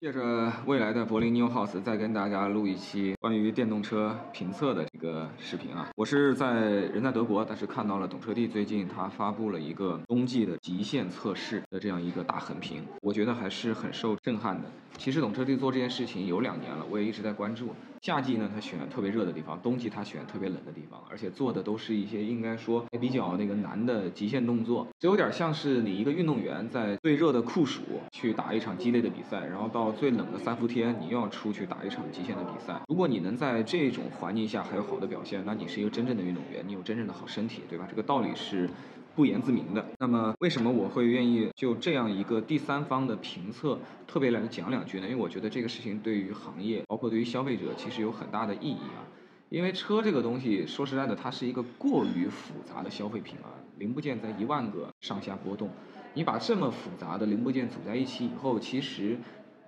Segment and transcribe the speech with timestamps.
[0.00, 5.90] 借着未来的柏林 New House，再跟大家录一期关于电动车评测的一个视频啊。
[5.94, 14.70] 我是在人在德国，但是看到了懂车帝最近他发布了一个冬季的极限测试的这样一个大横屏，我觉得还是很受震撼的。
[14.96, 17.74] 其实懂车帝做这件事情有两年了，我也一直在关注。
[18.02, 32.80] 夏季呢，他选特别热的地方；冬季他选特别冷的地方，而且做的都是一些应该说比较那个难的极限动作，就有点像是你一个运动员在最热的酷暑去打一场激烈的比赛，然后到最冷的三伏天，你又要出去打一场极限的比赛。
[32.88, 37.86] 如果你能在这种环境下还有好的表现，那你是一个真正的运动员，你有真正的好身体，对吧？
[37.90, 38.70] 这个道理是。
[39.14, 39.84] 不言自明的。
[39.98, 45.08] 那么，为什么我会愿意就这样一个第三方的评测特别来讲两句呢？
[45.08, 49.06] 因为我觉得这个事情对于行业，包括对于消费者，其实有很大的意义啊。
[49.48, 55.70] 因为车这个东西，说实在的，它是一个过于复杂的消费品啊，零部件在一万个上下波动。
[56.14, 59.18] 你把这么复杂的零部件组在一起以后，其实。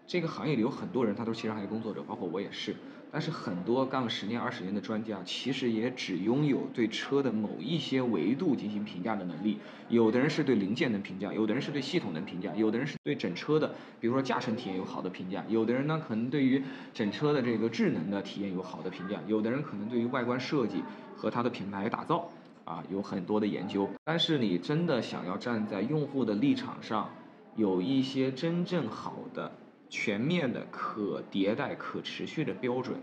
[0.05, 2.75] 这个行业里有很多人，他都是汽车行业工作者，包括我也是。
[3.13, 9.59] 但是很多干了十年、二十年的专家，其实也只拥有对车的某一些维度进行评价的能力。
[9.91, 15.45] 有的人是对零件能评价，有的人是对系统能评价，有的人是对整车的，比如说驾乘体验有好的评价。
[15.47, 16.63] 有的人呢，可能对于
[16.95, 19.21] 整车的这个智能的体验有好的评价。
[19.27, 20.83] 有的人可能对于外观设计
[21.15, 22.31] 和它的品牌打造
[22.65, 23.91] 啊有很多的研究。
[24.05, 27.11] 但是你真的想要站在用户的立场上，
[27.57, 29.53] 有一些真正好的。
[29.93, 32.97] 全面的、可迭代、可持续的标准，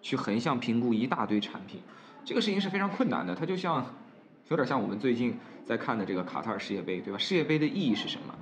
[0.00, 1.80] 去横向评估一大堆产品，
[2.24, 3.34] 这个事情是非常困难的。
[3.34, 3.84] 它就像，
[4.46, 7.18] 有点像我们最近在看的这个卡塔尔世界杯，对吧？
[7.18, 8.32] 世界杯的意义是什么？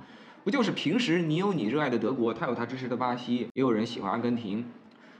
[0.43, 4.63] 不就是平时你有你热爱的德国，他有他支持的巴西，也有人喜欢阿根廷。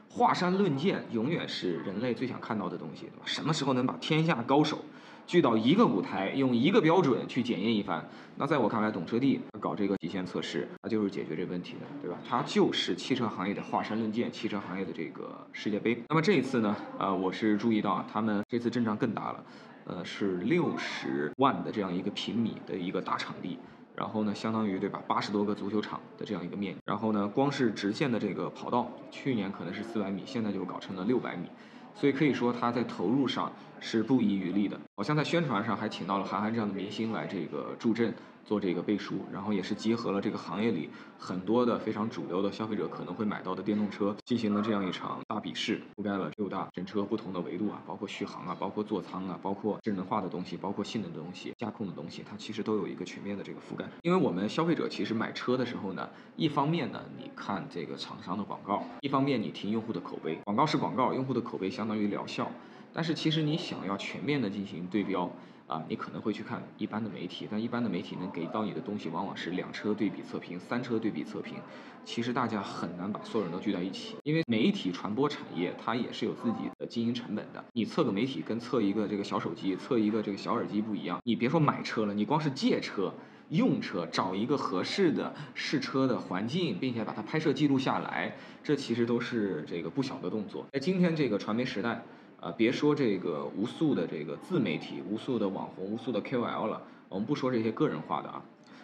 [0.08, 3.24] 华山论剑永远是人类最想看到的东西，对吧？
[3.26, 4.86] 什么时候能把天下高手
[5.26, 8.00] 聚到一个舞台，用一个标准去检验一番？
[8.38, 12.18] 那在我看来，懂车帝搞这个极限测试，它就是解决这个问题的，对吧？
[12.28, 15.98] 它就是汽车行业的华山论剑，汽车行业的这个世界杯。
[16.10, 19.44] 那么这一次呢，呃，我是注意到他们这次阵仗更大了，
[19.86, 23.58] 呃，是六十万的这样一个平米的一个大场地。
[23.96, 26.82] 然后呢，相当于对吧，八十多个足球场的这样一个面积。
[26.86, 31.48] 然后呢，光是直线的这个跑道，去年可能是四百米，现在就搞成了六百米。
[31.96, 38.14] 所以可以说他在投入上是不遗余力的，好像在宣传上还请到了韩寒这样的明星来这个助阵
[38.46, 53.86] 做这个背书，然后也是结合了这个行业里很多的非常主流的消费者可能会买到的电动车，进行了这样一场大比试，覆盖了六大整车不同的维度啊，包括续航啊，包括座舱啊，包括智能化的东西，包括性能的东西，驾控的东西，它其实都有一个全面的这个覆盖。
[54.04, 61.86] 因为我们消费者其实买车的时候呢，一方面呢你看这个厂商的广告，一方面你听用户的口碑，广告是广告，用户的口碑相。
[61.86, 62.50] 当于疗效，
[62.94, 65.32] 但是其实你想要全面的进行对标
[65.68, 71.56] 啊，你可能会去看一般的媒体，但一般的媒体能给到你的东西往往是两车对比测评、三车对比测评，
[72.04, 77.66] 其实大家很难把所有人都聚在一起，因为媒体传播产业它也是有自己的经营成本的。
[77.74, 83.12] 你测个媒体跟测一个这个小手机、测一个这个小耳机不一样，你别说买车了，你光是借车、
[83.50, 90.68] 用车，找一个合适的试车的环境，并且把它拍摄记录下来，这其实都是这个不小的动作。
[90.72, 92.04] 在今天这个传媒时代，
[92.46, 96.80] 啊，别说这个无数的这个自媒体、无数的网红、无数的 KOL 了，
[97.10, 98.40] 我们不说这些个人化的啊，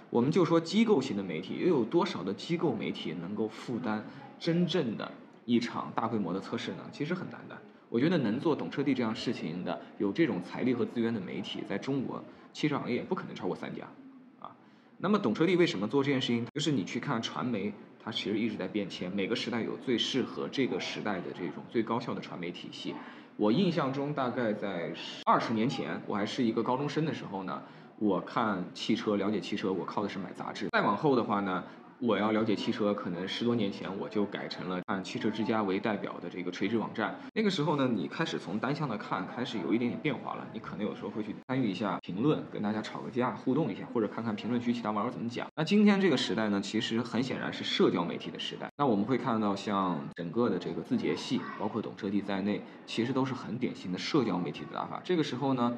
[0.09, 4.03] 我们就说机构型的媒体，又有多少的机构媒体能够负担
[4.39, 5.11] 真正的
[5.45, 6.77] 一场大规模的测试呢？
[6.91, 7.55] 其实很难的。
[7.88, 13.83] 我觉得能做懂车帝这样事情的，有这种财力和资源的媒体，在中国汽车行业不可能超过三家。
[14.39, 14.49] 啊
[14.97, 16.47] 那么懂车帝为什么做这件事情？
[16.55, 17.72] 就是你去看传媒，
[18.03, 22.95] 它其实一直在变迁，每个时代有最适合这个时代的这种最高效的传媒体系。
[23.41, 24.94] 我印象中，大概在
[25.25, 27.59] 二十年前，我还是一个高中生的时候呢，
[27.97, 30.69] 我看汽车，了解汽车，我靠的是买杂志。
[30.69, 31.63] 再往后的话呢？
[32.01, 37.16] 我要了解汽车，可能十多年前我就改成了按汽车之家为代表的这个垂直网站。
[37.35, 40.47] 那个时候呢，你开始从单向的看，开始有一点点变化了。
[40.51, 45.47] 你可能有时候会去参与一下评论，跟大家吵个架，互动一下，或者看看评论区其他网友怎么讲。
[45.56, 48.67] 那今天这个时代呢，其实很显然是社交媒体的时代。
[48.78, 54.99] 那我们会看到，像整个的这个字节系，包括懂车帝在内，其实都是很典型的社交媒体的打法。
[55.03, 55.78] 这个时候呢，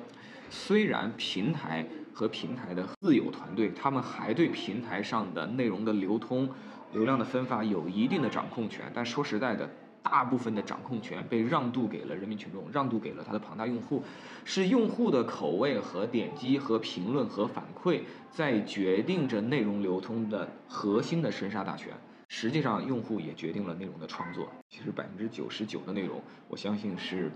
[0.50, 1.86] 虽然平台。
[2.14, 6.48] 和平台的自有团队，他们还对平台上的内容的流通、
[6.94, 8.92] 流量的分发有一定的掌控权。
[8.94, 9.70] 但说实在的，
[10.04, 14.04] 大部分的掌控权被让渡给了人民群众，让渡给了他的庞大用户，
[14.46, 21.94] 是用户的口味和点击和评论和反馈在决定着内容流通的核心的生杀大权。
[22.28, 24.48] 实际上，用户也决定了内容的创作。
[24.70, 27.32] 其实百分之九十九的内容，我相信是。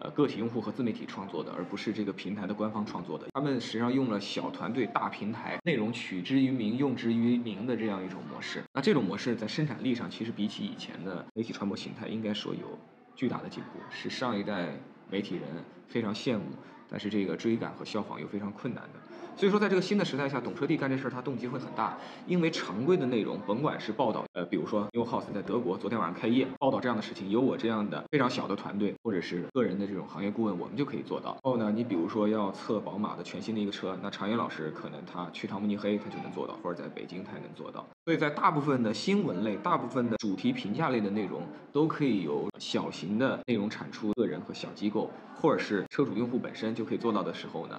[0.00, 3.26] 呃个体用户和自媒体创作的，而不是这个平台的官方创作的。
[3.32, 8.62] 他们实际上用了小团队大平台，内容取之于民，用之于民的这样一种模式。
[8.72, 12.78] 那这种模式在生产力上，其实比起以前的媒体传播形态，应该说有
[13.14, 14.68] 巨大的进步，是上一代
[15.10, 15.44] 媒体人
[15.88, 16.44] 非常羡慕，
[16.90, 19.00] 但是这个追赶和效仿又非常困难的。
[19.36, 21.96] 所以说，在这个新的时代下，懂车帝干这事儿，他动机会很大，
[22.26, 31.30] 因为常规的内容，甭管是报道，呃，比如说 New House 在德国昨天晚上开业报道这样的事情，有我这样的非常小的团队，或者是个人的这种行业顾问，我们就可以做到。
[31.34, 37.86] 然后呢，你比如说要测宝马的全新的一个车，那常远老师可能他去趟慕尼黑，他就能做到，或者在北京他也能做到。
[38.08, 47.78] 所以在大部分的新闻类、大部分的主题评价类的内容，都可以由小型的内容产出个人和小机构，或者是车主用户本身就可以做到的时候呢？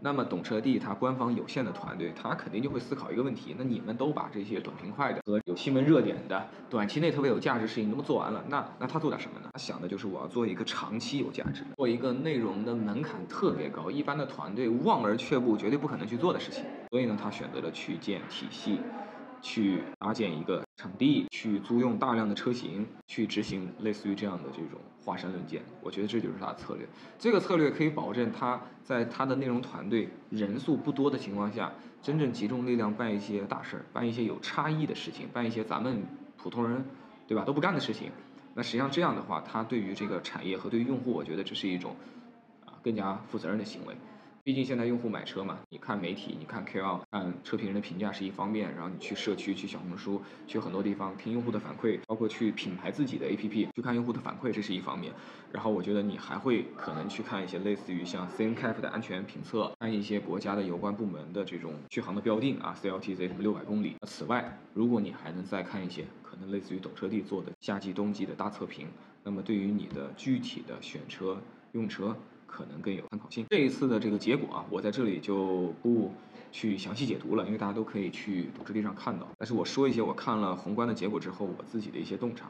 [0.00, 9.50] 那么懂车帝它官方有限的团队，他肯定就会思考一个问题：那你们都把这些短平快的和有新闻热点的、短期内特别有价值事情都做完了，那那他做点什么呢？
[9.52, 16.64] 他想的就是我要做一个长期有价值的，做一个内容的门槛特别高，一般的团队望而却步，绝对不可能去做的事情。
[16.88, 18.78] 所以呢，他选择了去建体系。
[19.46, 26.84] 去搭建一个场地，去租用大量的车型，去执行类似于这样的这种华山论剑，我觉得这就是他的策略。
[27.16, 31.72] 这个策略可以保证他在他的内容团队人数不多的情况下，
[32.02, 36.02] 真正集中力量办一些大事儿，办一些有差异的事情，办一些咱们
[36.36, 36.84] 普通人，
[37.28, 38.10] 对吧，都不干的事情。
[38.52, 41.94] 那实际上这样的话，他对于这个产业和对于用户，我觉得这是一种
[42.64, 43.94] 啊更加负责任的行为。
[44.46, 55.12] 毕竟现在用户买车嘛，你看媒体，你看 KOL，看车评人的评价是一方面，然后你去社区、去小红书、去很多地方听用户的反馈，包括去品牌自己的 APP 去看用户的反馈，这是一方面。
[55.50, 63.96] 然后我觉得你还会可能去看一些类似于像 CNCAP 的安全评测，看一些国家的有关部门的这种续航的标定啊，CLTC 什么六百公里。
[64.06, 68.86] 此外，如果你还能再看一些可能类似于懂车帝做的夏季、冬季的大测评，
[69.24, 71.36] 那么对于你的具体的选车、
[71.72, 72.16] 用车。
[72.46, 73.44] 可能更有参考性。
[73.50, 76.12] 这一次的这个结果啊，我在这里就不
[76.52, 79.26] 去详细解读了，因为大家都可以去懂车帝上看到。
[79.38, 82.46] 但是我说一些我看了宏观的结果之后，我自己的一些洞察。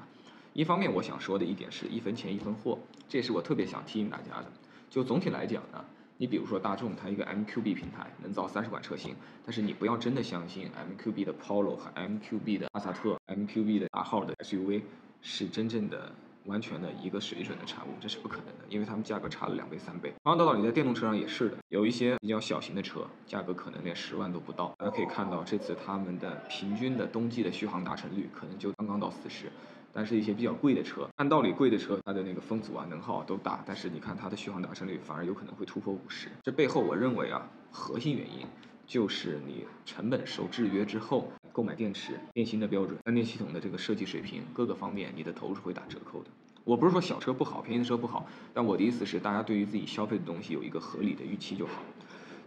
[0.53, 2.79] 一方面，我想说的一点是一分钱一分货，
[3.09, 4.47] 这也是我特别想提醒大家的。
[4.89, 5.85] 就总体来讲呢，
[6.17, 9.15] 你比如说大众，它一个 MQB 平台能造三十款车型，
[9.45, 14.81] 但是你不要真的相信 MQB 的 Polo 和 MQB 的帕萨特、MQB 的大号的 SUV
[15.21, 16.13] 是真正的。
[16.47, 20.13] 完全的一个水准的产物，这是不可能的，因为它们价格差了两倍三倍。
[20.23, 24.75] 同样的道理，在电动车上也是的，有一些比较小型的车，价格可能连十万都不到。
[24.79, 29.51] 大家可以看到，这次他们的平均的冬季的续航达成率可能就刚刚到四十，
[29.93, 36.29] 但是一些比较贵的车，按道理贵的车它的那个风阻啊、能耗啊都大，但是你看它的续航达成率反而有可能会突破五十。
[36.43, 38.47] 这背后，我认为啊，核心原因
[38.87, 41.33] 就是你成本受制约之后。
[41.57, 46.27] 购买电池、电芯的标准、安全系统的这个设计水平，各个方面你的投入会打折扣的。
[46.65, 51.81] 我不是说小车不好，便宜的车不好，但我的意思是，大家对于自己消费的东西有一个合理的预期就好。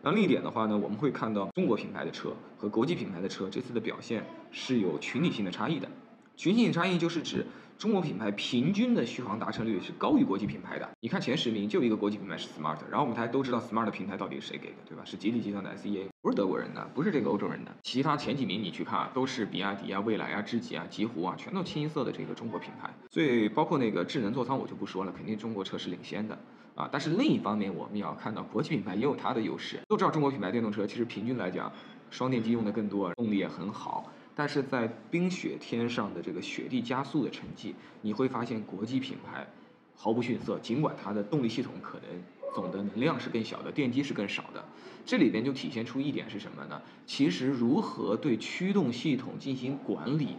[0.04, 5.90] 那另一点的话呢，我们会看到中国品牌的车和国际品牌的车这次的表现是有群体性的差异的。
[6.38, 7.48] 群体性差异就是指。
[7.80, 10.90] 中国品牌平均的续航达成率是高于国际品牌的。
[11.00, 15.04] 你看前十名就一个国际品牌是 Smart，然后我们大家都知道 Smart 平台到底是谁给的，对吧？
[15.06, 17.74] 是吉利集团的 SEA，不是德国人的，不是这个欧洲人的。
[17.82, 22.90] 其他前几名你去看啊，都是比亚迪啊、蔚来啊、智己啊、极狐啊，全都清一色的这个中国品牌。
[23.10, 26.38] 所以包括那个智能座舱我就不说了，肯定中国车是领先的
[26.76, 26.90] 啊。
[26.92, 29.80] 但是另一方面，我们也要看到国际品牌也有它的优势。
[29.88, 31.72] 都知道中国品牌电动车其实平均来讲，
[32.10, 34.12] 双电机用的更多，动力也很好。
[34.40, 39.46] 但是在冰雪天上的这个雪地加速的成绩，你会发现国际品牌
[39.94, 40.58] 毫不逊色。
[40.60, 42.08] 尽管它的动力系统可能
[42.56, 44.64] 总的能量是更小的，电机是更少的，
[45.06, 46.82] 这里边就体现出一点是什么呢？
[47.06, 50.38] 其实如何对驱动系统进行管理、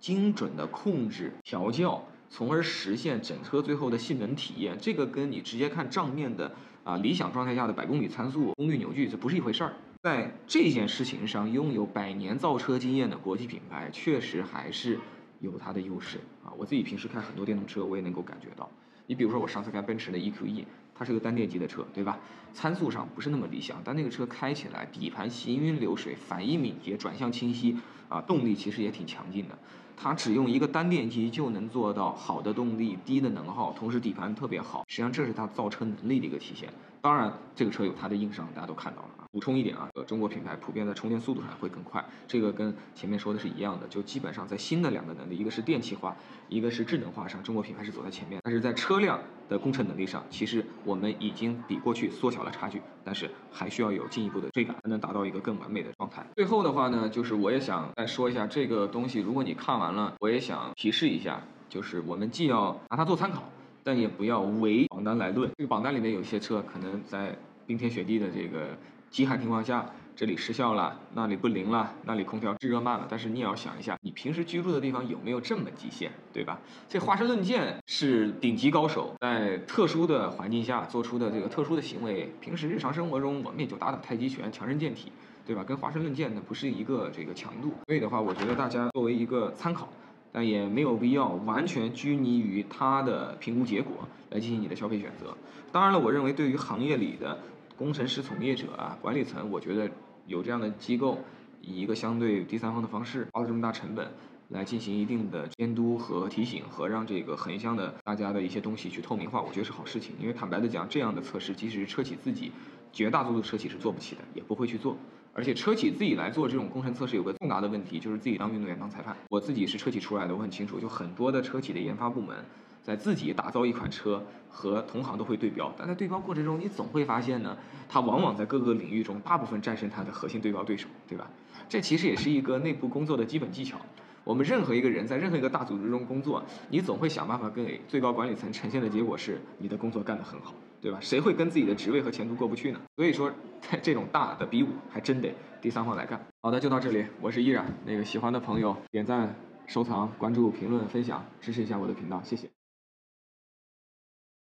[0.00, 6.50] 精准的控制、调教，从而实现整车最后的性能体验，这个跟你直接看账面的
[6.84, 9.74] 啊理想状态下的百公里参数、功率扭矩，这不是一回事儿。
[10.02, 14.98] 在这件事情上，拥有百年造车经验的国际品牌确实还是
[15.38, 16.50] 有它的优势啊！
[16.58, 18.68] 我自己平时开很多电动车，我也能够感觉到。
[19.06, 22.18] 你比如说，我上次开奔驰的 EQE，它是个单电机的车，对吧？
[22.52, 27.78] 参数上不是那么理想，但那个车开起来，底盘行云流水，反应敏捷，转向清晰
[28.08, 29.56] 啊，动力其实也挺强劲的。
[29.96, 34.84] 它只用一个单电机就能做到好的动力、低的能耗，同时底盘特别好。
[34.88, 36.68] 实际上，这是它造车能力的一个体现。
[37.02, 39.26] 当然，这个车有它的硬伤，大家都看到了啊。
[39.32, 43.88] 补充一点啊，呃，中国品牌普遍在充电速度上会更快，这个跟前面说的是一样的。
[43.88, 46.16] 就基本上在新的两个能力，一个是电气化，
[46.48, 48.40] 一个是智能化上，中国品牌是走在前面。
[48.44, 49.18] 但是在车辆
[49.48, 56.24] 的工程能力上，其实我们已经比过去缩小了差距，但是还需要有进一步的追赶，才能达到一个更完美的状态。
[56.36, 63.42] 最后的话呢，就是我也想再说一下这个东西，如果你看完了，我也想提示一下，就是我们既要拿它做参考。
[63.82, 65.50] 但也不要唯榜单来论。
[65.56, 67.36] 这个榜单里面有些车可能在
[67.66, 68.76] 冰天雪地的这个
[69.10, 69.84] 极寒情况下。
[70.14, 73.06] 这里失效了，那里不灵了，那里空调制热慢了。
[73.08, 76.60] 但是你也要想一下，你平时居住的地方有没有这么极限，对吧？
[76.86, 82.30] 这华山论剑是顶级高手在特殊的环境下做出的这个特殊的行为。
[82.42, 85.10] 平时日常生活中，我们也就打打太极拳、强身健体，
[85.46, 85.64] 对吧？
[85.64, 87.72] 跟华山论剑呢不是一个这个强度。
[87.86, 89.88] 所以的话，我觉得大家作为一个参考，
[90.32, 95.36] 但也没有必要完全拘泥于它的评估结果来进行你的消费选择。
[95.70, 97.38] 当然了，我认为对于行业里的。
[97.74, 99.90] 工程师从业者啊，管理层，我觉得
[100.26, 101.18] 有这样的机构，
[101.62, 104.12] 以一个相对第三方的方式，花了这么大成本
[104.52, 110.14] 来进行一定的监督和提醒，和让这个横向的大家的一些东西去透明化，我觉得是好事情。
[110.20, 112.52] 因为坦白的讲，这样的测试，即使是车企自己，
[112.92, 114.96] 绝大多数车企是做不起的，也不会去做。
[115.34, 119.16] 而且车企自己来做这种工程测试，有个重大的问题，就是自己当运动员当裁判。
[119.30, 122.36] 我自己是车企出来的，我很清楚，就很多的车企的研发部门。
[122.82, 127.56] 在自己打造一款车和同行都会对标，但在对标过程中，你总会发现呢，
[127.88, 131.30] 它往往在各个领域中大部分战胜它的核心对标对手，对吧？
[131.68, 133.78] 这其实也是一个内部工作的基本技巧。
[134.24, 140.98] 我们任何一个人在任何一个大组织中工作，你总会想办法跟最高管理层呈现的结果是你的工作干得很好，对吧？
[141.00, 142.80] 谁会跟自己的职位和前途过不去呢？
[142.96, 146.24] 所以说，在 这种大的比武，还真得第三方来干。
[146.40, 149.34] 好的，就到这里，我是依然，那个喜欢的朋友点赞、
[149.66, 152.48] 收藏、关注、评论、分享，支持一下我的频道，谢谢。